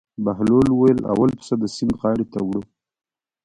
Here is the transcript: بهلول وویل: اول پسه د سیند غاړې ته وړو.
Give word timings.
بهلول 0.25 0.67
وویل: 0.71 0.99
اول 1.13 1.29
پسه 1.37 1.55
د 1.59 1.63
سیند 1.75 1.93
غاړې 2.01 2.25
ته 2.33 2.39
وړو. 2.47 2.63